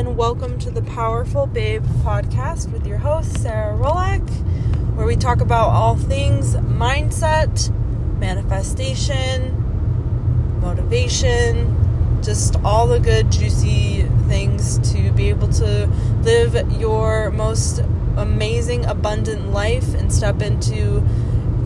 [0.00, 4.26] and welcome to the Powerful Babe podcast with your host, Sarah Rolak,
[4.96, 7.68] where we talk about all things mindset,
[8.18, 9.52] manifestation,
[10.62, 15.86] motivation, just all the good, juicy things to be able to
[16.22, 17.80] live your most
[18.16, 21.06] amazing, abundant life and step into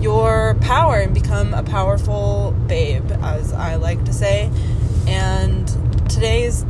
[0.00, 4.50] your power and become a powerful babe, as I like to say.
[5.06, 5.68] And
[6.10, 6.64] today's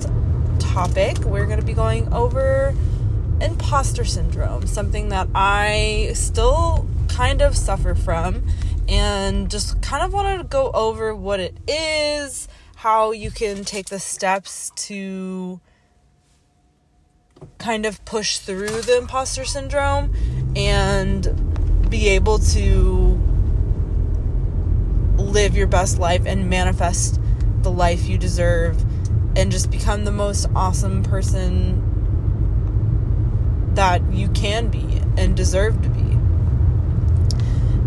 [0.74, 2.74] topic, we're going to be going over
[3.40, 8.44] imposter syndrome, something that I still kind of suffer from,
[8.88, 13.86] and just kind of wanted to go over what it is, how you can take
[13.86, 15.60] the steps to
[17.58, 20.12] kind of push through the imposter syndrome
[20.56, 23.20] and be able to
[25.18, 27.20] live your best life and manifest
[27.62, 28.84] the life you deserve
[29.36, 31.90] and just become the most awesome person
[33.74, 36.16] that you can be and deserve to be.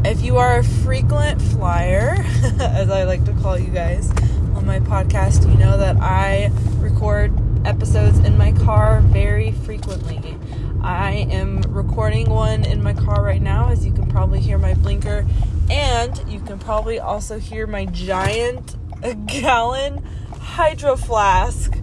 [0.10, 2.16] If you are a frequent flyer,
[2.60, 4.10] as I like to call you guys
[4.56, 7.34] on my podcast, you know that I record
[7.66, 10.38] episodes in my car very frequently.
[10.82, 14.74] I am recording one in my car right now, as you can probably hear my
[14.76, 15.26] blinker,
[15.70, 18.76] and you can probably also hear my giant
[19.26, 20.02] gallon
[20.48, 21.78] hydro flask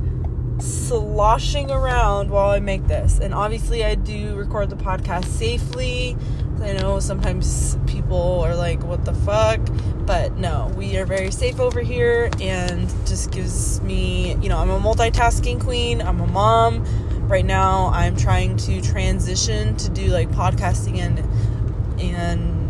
[0.59, 3.19] sloshing around while I make this.
[3.21, 6.17] And obviously, I do record the podcast safely.
[6.61, 9.61] I know sometimes people are like, what the fuck?
[10.07, 14.71] But no, we are very safe over here and just gives me, you know, I'm
[14.71, 16.85] a multitasking queen, I'm a mom.
[17.29, 21.21] Right now, I'm trying to transition to do like podcasting and
[22.01, 22.65] and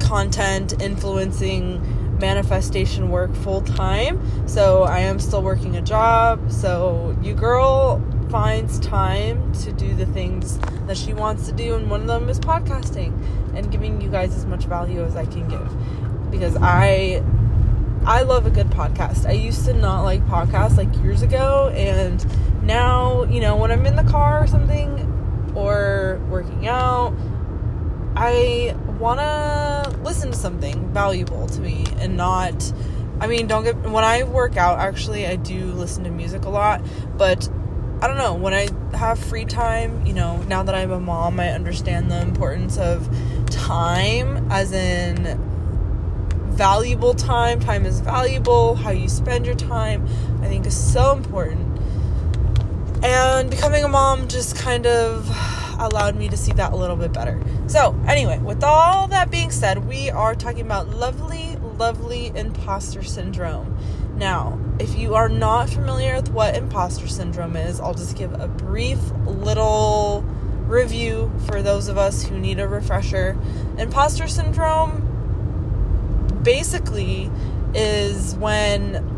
[0.00, 1.80] content influencing
[2.18, 4.48] manifestation work full time.
[4.48, 6.50] So I am still working a job.
[6.50, 11.88] So you girl finds time to do the things that she wants to do and
[11.88, 13.12] one of them is podcasting
[13.56, 17.22] and giving you guys as much value as I can give because I
[18.04, 19.26] I love a good podcast.
[19.26, 22.24] I used to not like podcasts like years ago and
[22.62, 27.14] now, you know, when I'm in the car or something or working out,
[28.16, 32.72] I want to listen to something valuable to me and not
[33.18, 36.50] I mean, don't get when I work out actually I do listen to music a
[36.50, 36.82] lot,
[37.16, 37.48] but
[38.00, 41.40] I don't know, when I have free time, you know, now that I'm a mom,
[41.40, 43.08] I understand the importance of
[43.50, 45.40] time as in
[46.56, 47.58] valuable time.
[47.60, 48.74] Time is valuable.
[48.74, 50.06] How you spend your time,
[50.42, 51.80] I think, is so important.
[53.02, 55.26] And becoming a mom just kind of
[55.78, 57.40] allowed me to see that a little bit better.
[57.66, 63.78] So, anyway, with all that being said, we are talking about lovely, lovely imposter syndrome.
[64.16, 68.48] Now, if you are not familiar with what imposter syndrome is, I'll just give a
[68.48, 70.24] brief little
[70.66, 73.36] review for those of us who need a refresher.
[73.78, 75.02] Imposter syndrome
[76.42, 77.30] basically
[77.74, 79.14] is when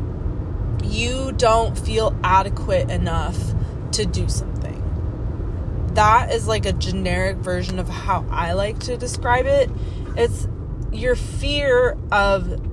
[0.84, 3.36] you don't feel adequate enough
[3.92, 4.47] to do something.
[5.98, 9.68] That is like a generic version of how I like to describe it.
[10.16, 10.46] It's
[10.92, 12.64] your fear of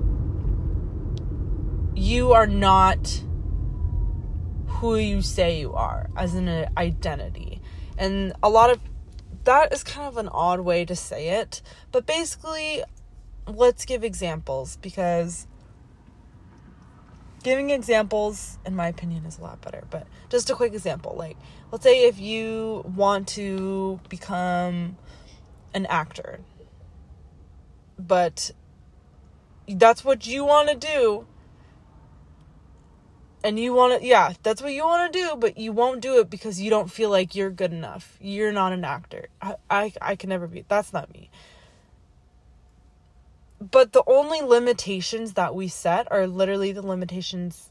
[1.96, 3.24] you are not
[4.68, 7.60] who you say you are as an identity.
[7.98, 8.78] And a lot of
[9.42, 12.84] that is kind of an odd way to say it, but basically,
[13.48, 15.48] let's give examples because
[17.46, 19.84] giving examples, in my opinion, is a lot better.
[19.88, 21.36] But just a quick example like,
[21.70, 24.96] let's say if you want to become
[25.72, 26.40] an actor,
[27.96, 28.50] but
[29.68, 31.24] that's what you want to do
[33.44, 36.18] and you want to yeah that's what you want to do but you won't do
[36.18, 39.92] it because you don't feel like you're good enough you're not an actor I, I
[40.00, 41.30] i can never be that's not me
[43.60, 47.70] but the only limitations that we set are literally the limitations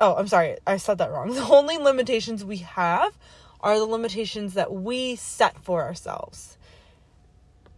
[0.00, 3.18] oh i'm sorry i said that wrong the only limitations we have
[3.60, 6.58] are the limitations that we set for ourselves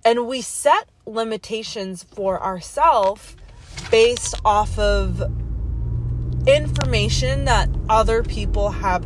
[0.04, 3.36] and we set limitations for ourselves
[3.90, 5.20] based off of
[6.46, 9.04] information that other people have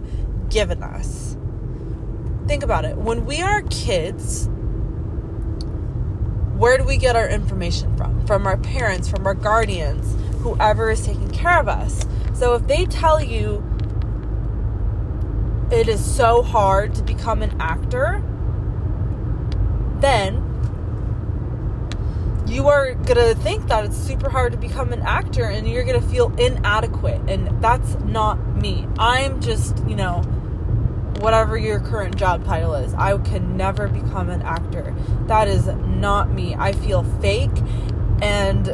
[0.50, 1.36] given us.
[2.46, 2.96] Think about it.
[2.96, 4.48] When we are kids,
[6.60, 8.26] where do we get our information from?
[8.26, 12.04] From our parents, from our guardians, whoever is taking care of us.
[12.34, 13.64] So if they tell you
[15.72, 18.22] it is so hard to become an actor,
[20.00, 20.46] then
[22.46, 26.02] you are gonna think that it's super hard to become an actor and you're gonna
[26.02, 27.22] feel inadequate.
[27.26, 28.86] And that's not me.
[28.98, 30.22] I'm just, you know,
[31.20, 32.94] whatever your current job title is.
[32.94, 34.94] I can never become an actor.
[35.26, 36.54] That is not me.
[36.54, 37.50] I feel fake
[38.22, 38.68] and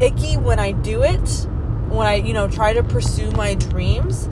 [0.00, 1.46] icky when I do it,
[1.88, 4.28] when I, you know, try to pursue my dreams.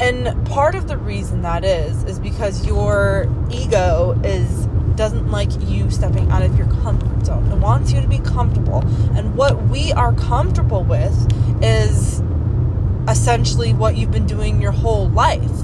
[0.00, 5.88] And part of the reason that is is because your ego is doesn't like you
[5.90, 7.46] stepping out of your comfort zone.
[7.52, 8.80] It wants you to be comfortable.
[9.16, 11.14] And what we are comfortable with
[11.62, 12.20] is
[13.08, 15.62] essentially what you've been doing your whole life,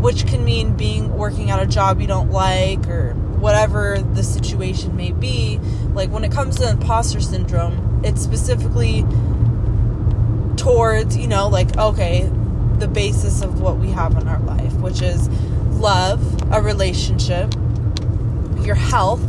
[0.00, 4.96] which can mean being working at a job you don't like or whatever the situation
[4.96, 5.58] may be.
[5.94, 9.04] Like when it comes to imposter syndrome, it's specifically
[10.56, 12.30] towards, you know, like, okay,
[12.78, 15.28] the basis of what we have in our life, which is
[15.78, 16.20] love,
[16.52, 17.52] a relationship,
[18.62, 19.22] your health,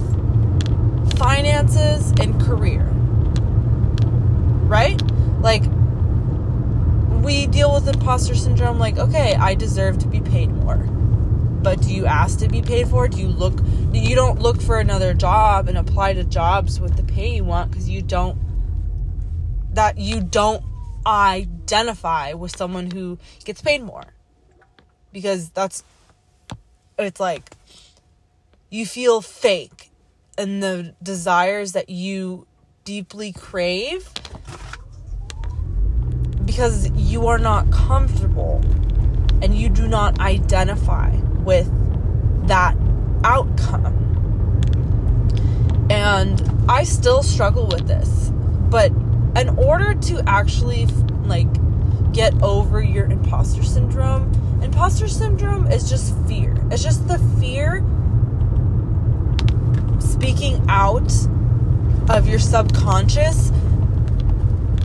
[1.18, 2.84] finances, and career.
[4.68, 5.02] Right?
[5.42, 5.64] Like,
[7.22, 10.78] we deal with imposter syndrome like, okay, I deserve to be paid more.
[10.78, 13.08] But do you ask to be paid for?
[13.08, 13.60] Do you look
[13.94, 17.72] you don't look for another job and apply to jobs with the pay you want
[17.72, 18.40] cuz you don't
[19.74, 20.64] that you don't
[21.06, 24.04] identify with someone who gets paid more.
[25.14, 25.84] Because that's
[26.98, 27.52] it's like
[28.70, 29.92] you feel fake
[30.38, 32.48] and the desires that you
[32.84, 34.10] deeply crave
[36.46, 38.62] because you are not comfortable
[39.42, 41.70] and you do not identify with
[42.48, 42.76] that
[43.24, 43.98] outcome.
[45.90, 48.32] And I still struggle with this,
[48.70, 48.92] but
[49.36, 50.86] in order to actually
[51.24, 51.48] like
[52.14, 56.56] get over your imposter syndrome, imposter syndrome is just fear.
[56.72, 57.86] It's just the fear
[60.00, 61.12] speaking out
[62.10, 63.52] of your subconscious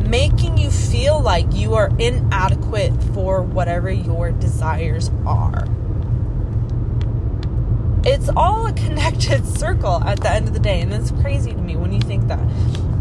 [0.07, 5.67] making you feel like you are inadequate for whatever your desires are.
[8.05, 11.59] It's all a connected circle at the end of the day, and it's crazy to
[11.59, 12.41] me when you think that.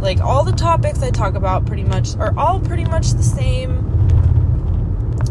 [0.02, 3.82] Like, all the topics I talk about pretty much are all pretty much the same.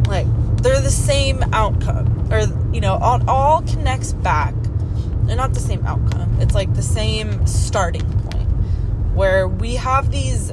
[0.09, 0.26] Like,
[0.62, 2.41] they're the same outcome, or,
[2.73, 4.55] you know, all, all connects back.
[5.25, 8.49] They're not the same outcome, it's like the same starting point
[9.15, 10.53] where we have these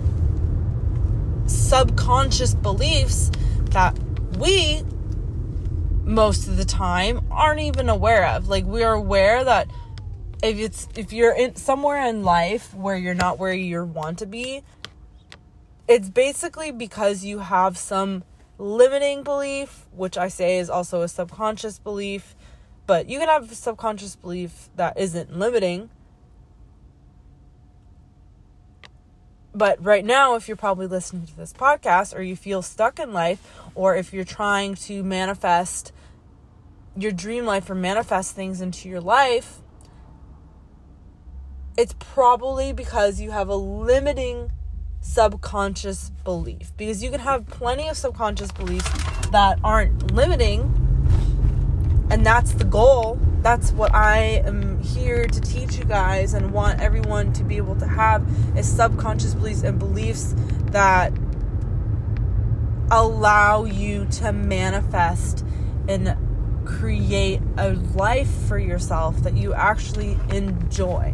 [1.72, 3.32] subconscious beliefs
[3.70, 3.98] that
[4.38, 4.84] we
[6.04, 8.50] most of the time aren't even aware of.
[8.50, 9.70] Like we're aware that
[10.44, 14.26] if it's if you're in somewhere in life where you're not where you want to
[14.26, 14.64] be
[15.88, 18.24] it's basically because you have some
[18.58, 22.36] limiting belief which i say is also a subconscious belief
[22.88, 25.90] but you can have a subconscious belief that isn't limiting
[29.54, 33.12] But right now, if you're probably listening to this podcast or you feel stuck in
[33.12, 33.46] life,
[33.76, 35.92] or if you're trying to manifest
[36.96, 39.60] your dream life or manifest things into your life,
[41.78, 44.52] it's probably because you have a limiting
[45.02, 46.72] subconscious belief.
[46.78, 48.90] Because you can have plenty of subconscious beliefs
[49.32, 50.62] that aren't limiting,
[52.10, 56.80] and that's the goal that's what I am here to teach you guys and want
[56.80, 60.36] everyone to be able to have is subconscious beliefs and beliefs
[60.68, 61.12] that
[62.92, 65.46] allow you to manifest
[65.88, 66.16] and
[66.66, 71.14] create a life for yourself that you actually enjoy.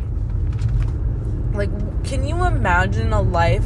[1.54, 1.70] Like,
[2.04, 3.66] can you imagine a life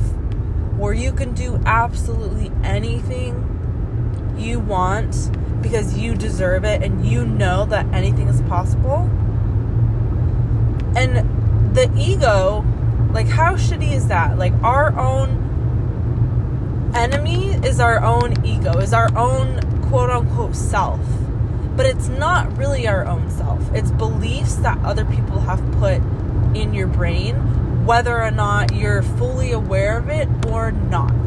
[0.77, 5.13] where you can do absolutely anything you want
[5.61, 9.09] because you deserve it and you know that anything is possible.
[10.95, 12.65] And the ego,
[13.13, 14.37] like, how shitty is that?
[14.37, 20.99] Like, our own enemy is our own ego, is our own quote unquote self.
[21.75, 26.01] But it's not really our own self, it's beliefs that other people have put
[26.53, 31.20] in your brain, whether or not you're fully aware of it or not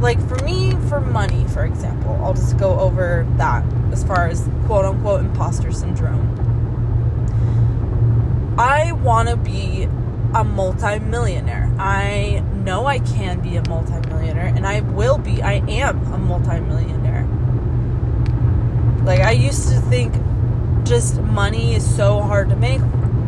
[0.00, 4.48] like for me for money for example i'll just go over that as far as
[4.66, 6.36] quote unquote imposter syndrome.
[8.58, 9.88] I want to be
[10.34, 11.70] a multimillionaire.
[11.78, 17.26] I know i can be a multimillionaire and i will be i am a multimillionaire.
[19.04, 20.14] Like i used to think
[20.84, 22.80] just money is so hard to make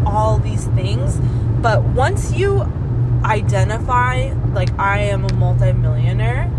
[0.04, 1.18] all these things
[1.60, 2.62] but once you
[3.24, 6.50] identify like i am a multimillionaire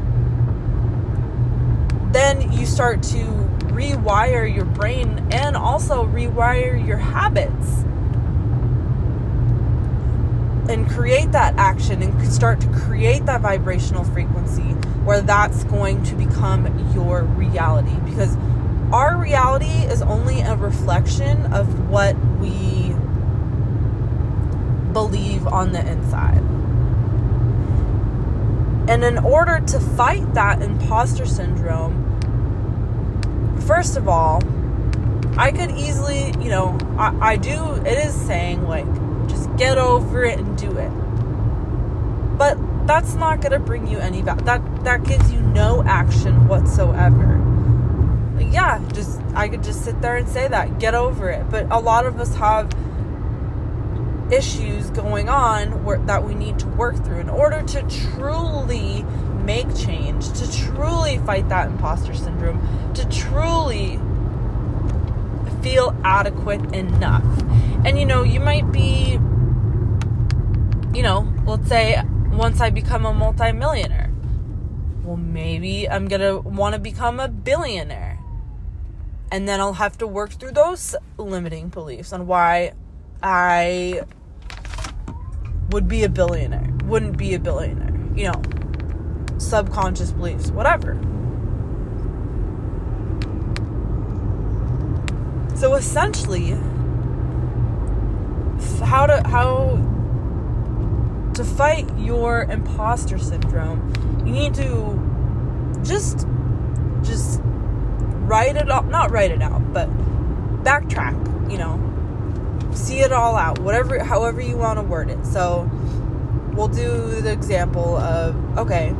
[2.13, 3.23] then you start to
[3.73, 7.83] rewire your brain and also rewire your habits.
[10.69, 14.61] and create that action and start to create that vibrational frequency
[15.03, 16.65] where that's going to become
[16.95, 18.35] your reality because
[18.93, 22.93] our reality is only a reflection of what we
[24.93, 26.52] believe on the inside.
[28.87, 32.01] And in order to fight that imposter syndrome,
[33.65, 34.41] first of all,
[35.37, 38.85] I could easily, you know, I, I do, it is saying like,
[39.29, 40.91] just get over it and do it.
[42.37, 44.43] But that's not going to bring you any value.
[44.43, 47.39] That, that gives you no action whatsoever.
[48.51, 51.49] yeah, just, I could just sit there and say that, get over it.
[51.49, 52.69] But a lot of us have
[54.31, 59.03] issues going on that we need to work through in order to truly
[59.43, 62.59] make change, to truly fight that imposter syndrome,
[62.93, 63.99] to truly
[65.61, 67.25] feel adequate enough.
[67.85, 69.19] And you know, you might be,
[70.93, 72.01] you know, let's say
[72.31, 74.11] once I become a multimillionaire,
[75.03, 78.19] well, maybe I'm gonna wanna become a billionaire.
[79.31, 82.73] And then I'll have to work through those limiting beliefs on why
[83.23, 84.01] I
[85.69, 88.41] would be a billionaire, wouldn't be a billionaire, you know,
[89.37, 90.99] subconscious beliefs, whatever.
[95.55, 96.51] So essentially,
[98.83, 99.79] how to how
[101.33, 103.93] to fight your imposter syndrome,
[104.25, 106.27] you need to just
[107.01, 107.39] just
[108.25, 109.89] write it out, not write it out, but
[110.63, 111.92] backtrack, you know,
[112.75, 115.25] see it all out, whatever, however you want to word it.
[115.25, 115.69] So
[116.53, 118.93] we'll do the example of okay,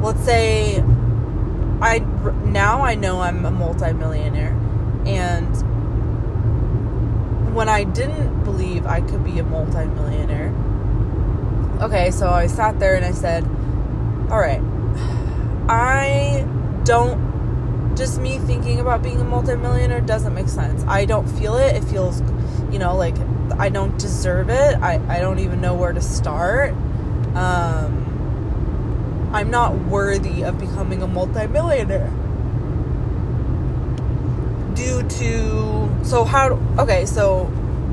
[0.00, 0.82] let's say
[1.80, 1.98] I
[2.44, 4.56] now I know I'm a multimillionaire,
[5.06, 5.54] and
[7.54, 10.54] when I didn't believe I could be a multimillionaire,
[11.82, 13.44] okay, so I sat there and I said,
[14.30, 14.62] all right,
[15.68, 16.46] I
[16.84, 17.31] don't
[18.02, 20.82] just me thinking about being a multimillionaire doesn't make sense.
[20.88, 21.76] I don't feel it.
[21.76, 22.20] It feels,
[22.72, 23.14] you know, like
[23.60, 24.74] I don't deserve it.
[24.78, 26.72] I, I don't even know where to start.
[27.36, 32.10] Um, I'm not worthy of becoming a multimillionaire.
[34.74, 37.44] Due to, so how, okay, so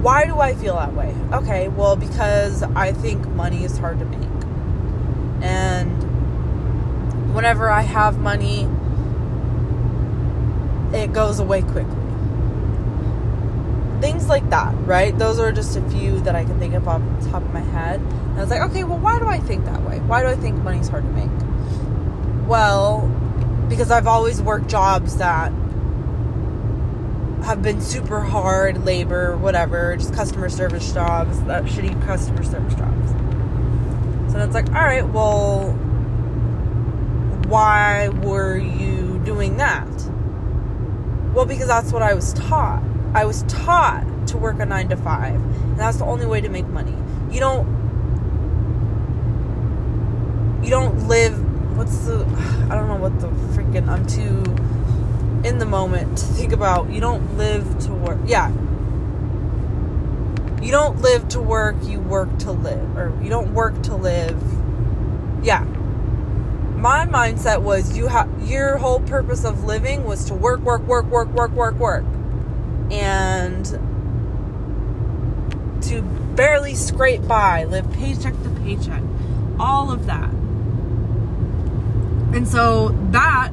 [0.01, 1.15] why do I feel that way?
[1.33, 4.27] Okay, well, because I think money is hard to make.
[5.43, 8.67] And whenever I have money,
[10.93, 11.96] it goes away quickly.
[14.01, 15.17] Things like that, right?
[15.17, 17.60] Those are just a few that I can think of off the top of my
[17.60, 18.00] head.
[18.00, 20.00] And I was like, okay, well, why do I think that way?
[20.00, 22.48] Why do I think money's hard to make?
[22.48, 23.08] Well,
[23.67, 25.51] because I've always worked jobs that
[27.43, 33.12] have been super hard labor, whatever, just customer service jobs, that shitty customer service jobs.
[34.31, 35.72] So it's like, all right, well,
[37.48, 39.88] why were you doing that?
[41.33, 42.83] Well, because that's what I was taught.
[43.13, 46.50] I was taught to work a nine to five, and that's the only way to
[46.50, 46.95] make money.
[47.31, 47.79] You don't.
[50.63, 51.77] You don't live.
[51.77, 52.25] What's the?
[52.69, 53.88] I don't know what the freaking.
[53.88, 54.43] I'm too
[55.48, 56.89] in the moment to think about.
[56.89, 58.19] You don't live to work.
[58.25, 58.50] Yeah.
[60.62, 61.75] You don't live to work.
[61.83, 64.41] You work to live, or you don't work to live.
[65.43, 65.65] Yeah
[66.79, 71.05] my mindset was you have your whole purpose of living was to work, work, work,
[71.05, 72.05] work, work, work, work,
[72.91, 73.65] and
[75.83, 76.01] to
[76.36, 79.01] barely scrape by, live paycheck to paycheck,
[79.59, 80.29] all of that.
[82.33, 83.51] And so that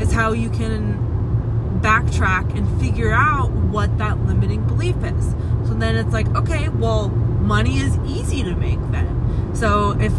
[0.00, 5.34] is how you can backtrack and figure out what that limiting belief is.
[5.66, 9.54] So then it's like, okay, well, money is easy to make then.
[9.54, 10.12] So if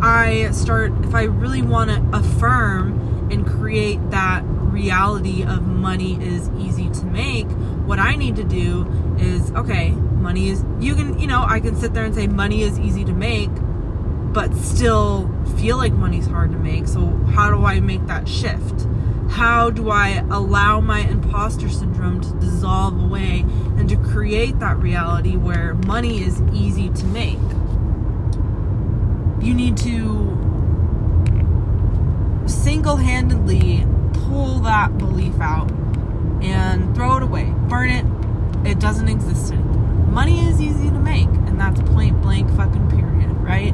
[0.00, 6.50] I start, if I really want to affirm and create that reality of money is
[6.58, 7.46] easy to make,
[7.86, 8.86] what I need to do
[9.18, 12.62] is okay, money is, you can, you know, I can sit there and say money
[12.62, 13.50] is easy to make,
[14.32, 16.86] but still feel like money's hard to make.
[16.86, 18.86] So, how do I make that shift?
[19.30, 23.44] How do I allow my imposter syndrome to dissolve away
[23.76, 27.38] and to create that reality where money is easy to make?
[29.46, 30.36] You need to
[32.46, 35.70] single handedly pull that belief out
[36.42, 38.04] and throw it away, burn it.
[38.68, 39.76] It doesn't exist anymore.
[40.08, 43.72] Money is easy to make, and that's point blank fucking period, right?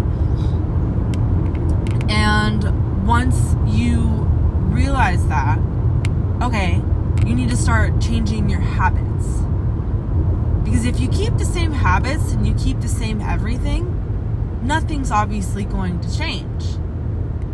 [2.11, 4.03] And once you
[4.69, 5.59] realize that,
[6.43, 6.83] okay,
[7.27, 9.27] you need to start changing your habits.
[10.63, 14.02] Because Because if you keep the same habits and you keep the same everything,
[14.63, 16.65] nothing's obviously going to change.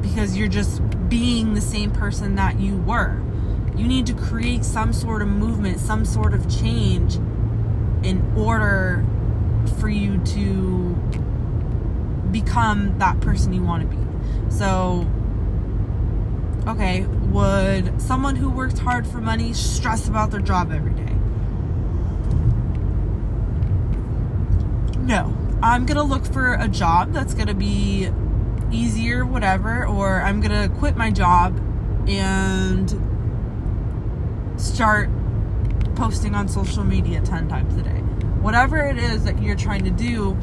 [0.00, 3.20] Because you're just being the same person that you were.
[3.76, 7.16] You need to create some sort of movement, some sort of change
[8.02, 9.04] in order
[9.78, 10.94] for you to
[12.30, 14.02] become that person you want to be.
[14.50, 15.06] So,
[16.66, 21.14] okay, would someone who works hard for money stress about their job every day?
[25.00, 25.37] No.
[25.62, 28.08] I'm to look for a job that's to be
[28.70, 31.58] easier, whatever, or I'm to quit my job
[32.08, 32.88] and
[34.56, 35.10] start
[35.96, 38.00] posting on social media 10 times a day.
[38.40, 40.36] Whatever it is that you're trying to do,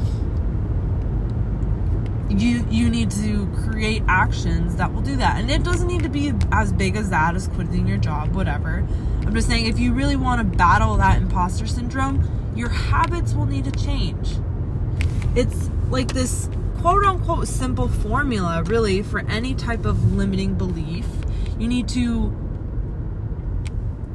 [2.28, 5.40] you you need to create actions that will do that.
[5.40, 8.86] And it doesn't need to be as big as that as quitting your job, whatever.
[9.22, 13.46] I'm just saying if you really want to battle that imposter syndrome, your habits will
[13.46, 14.36] need to change.
[15.36, 21.06] It's like this quote unquote simple formula really for any type of limiting belief.
[21.58, 22.34] You need to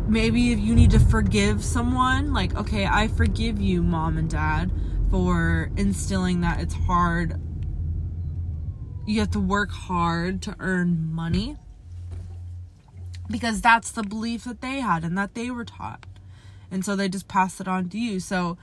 [0.07, 4.71] maybe if you need to forgive someone, like, okay, I forgive you, mom and dad,
[5.09, 7.39] for instilling that it's hard.
[9.05, 11.57] You have to work hard to earn money
[13.29, 16.05] because that's the belief that they had and that they were taught.
[16.69, 18.19] And so they just pass it on to you.
[18.19, 18.57] So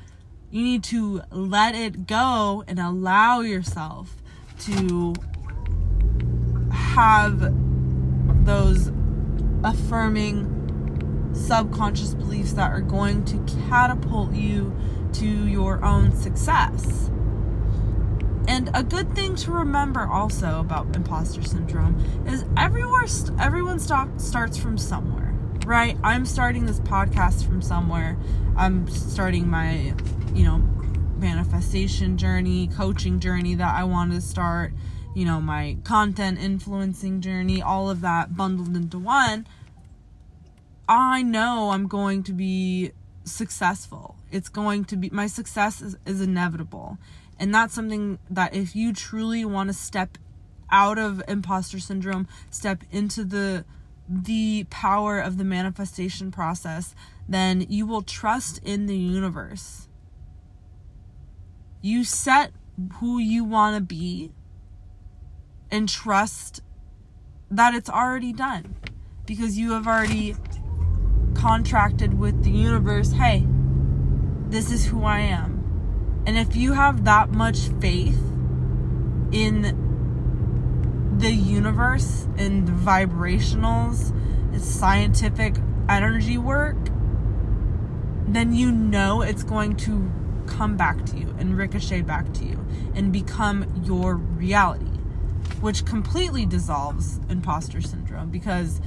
[0.51, 4.17] you need to let it go and allow yourself
[4.61, 5.15] to
[6.73, 7.53] have
[8.45, 8.91] those
[9.65, 10.55] affirming
[11.35, 13.39] subconscious beliefs that are going to
[13.69, 14.75] catapult you
[15.13, 17.11] to your own success.
[18.49, 23.07] And a good thing to remember also about imposter syndrome is everywhere
[23.39, 25.35] everyone starts from somewhere,
[25.67, 25.97] right?
[26.03, 28.17] I'm starting this podcast from somewhere.
[28.57, 29.95] I'm starting my,
[30.35, 30.59] you know,
[31.19, 34.73] manifestation journey, coaching journey that I wanted to start,
[35.15, 39.47] you know, my content influencing journey, all of that bundled into one
[40.89, 42.93] I know I'm going to be
[43.25, 44.17] successful.
[44.31, 46.97] It's going to be, my success is, is inevitable.
[47.39, 50.17] And that's something that if you truly want to step
[50.71, 53.65] out of imposter syndrome, step into the
[54.11, 56.95] the power of the manifestation process,
[57.29, 59.88] then you will trust in the universe.
[61.81, 62.53] You set
[62.95, 64.33] who you want to be
[65.71, 66.61] and trust
[67.51, 68.77] that it's already done
[69.27, 70.35] because you have already
[71.35, 73.47] contracted with the universe hey,
[74.49, 76.23] this is who I am.
[76.27, 78.19] And if you have that much faith
[79.31, 84.15] in the universe and the vibrationals,
[84.55, 85.57] it's scientific
[85.89, 86.77] energy work,
[88.27, 90.11] then you know it's going to
[90.49, 94.87] come back to you and ricochet back to you and become your reality,
[95.61, 98.81] which completely dissolves imposter syndrome because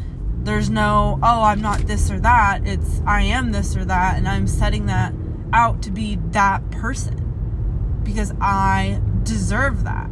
[0.44, 2.66] there's no, oh, I'm not this or that.
[2.66, 5.14] It's, I am this or that, and I'm setting that
[5.54, 10.10] out to be that person because I deserve that.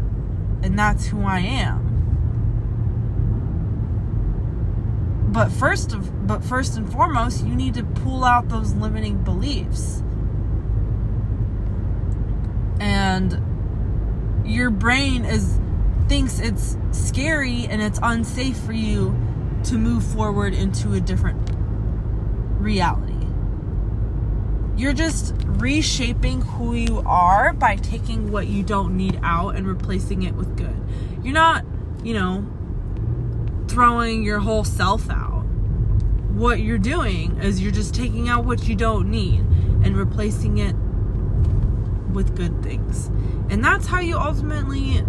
[0.61, 1.89] And that's who I am.
[5.31, 10.03] But first of but first and foremost, you need to pull out those limiting beliefs.
[13.09, 15.59] And your brain is
[16.07, 19.17] thinks it's scary and it's unsafe for you
[19.63, 21.49] to move forward into a different
[22.61, 23.13] reality.
[24.77, 30.21] You're just reshaping who you are by taking what you don't need out and replacing
[30.21, 30.79] it with good.
[31.23, 31.65] You're not,
[32.03, 32.47] you know,
[33.67, 35.45] throwing your whole self out.
[36.31, 39.39] What you're doing is you're just taking out what you don't need
[39.83, 40.75] and replacing it
[42.13, 43.07] with good things.
[43.49, 45.03] And that's how you ultimately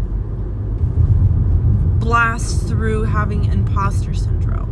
[2.01, 4.69] blast through having imposter syndrome.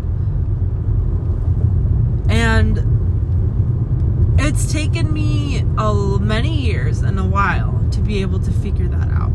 [2.30, 2.78] And
[4.40, 9.10] it's taken me a, many years and a while to be able to figure that
[9.10, 9.32] out.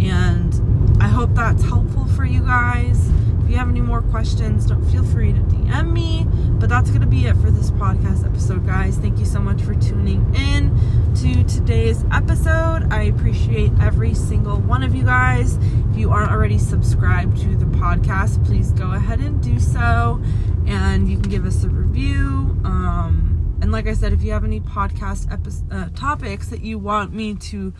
[0.00, 3.08] And I hope that's helpful for you guys.
[3.44, 6.26] If you have any more questions, don't feel free to DM me.
[6.62, 8.96] But that's going to be it for this podcast episode, guys.
[8.96, 10.70] Thank you so much for tuning in
[11.16, 12.86] to today's episode.
[12.88, 15.56] I appreciate every single one of you guys.
[15.90, 20.22] If you aren't already subscribed to the podcast, please go ahead and do so.
[20.64, 22.56] And you can give us a review.
[22.62, 26.78] Um, and like I said, if you have any podcast epi- uh, topics that you
[26.78, 27.74] want me to,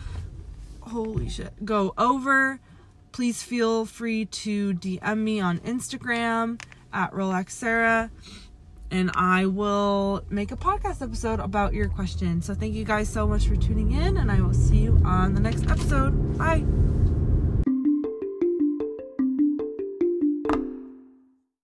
[0.81, 2.59] holy shit, go over,
[3.13, 8.11] please feel free to DM me on Instagram at Relax Sarah
[8.93, 12.43] and I will make a podcast episode about your question.
[12.43, 15.33] So thank you guys so much for tuning in, and I will see you on
[15.33, 16.37] the next episode.
[16.37, 16.63] Bye.